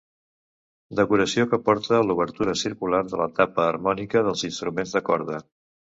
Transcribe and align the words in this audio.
Decoració 0.99 1.45
que 1.51 1.59
porta 1.67 2.01
l'obertura 2.07 2.57
circular 2.63 3.03
de 3.11 3.19
la 3.23 3.29
tapa 3.41 3.67
harmònica 3.67 4.25
dels 4.29 4.45
instruments 4.51 4.95
de 4.97 5.03
corda. 5.13 5.39